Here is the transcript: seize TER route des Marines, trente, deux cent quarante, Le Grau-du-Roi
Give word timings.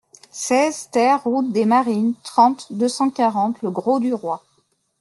seize 0.31 0.87
TER 0.91 1.17
route 1.25 1.51
des 1.51 1.63
Marines, 1.65 2.15
trente, 2.23 2.73
deux 2.73 2.87
cent 2.87 3.11
quarante, 3.11 3.61
Le 3.61 3.69
Grau-du-Roi 3.69 4.43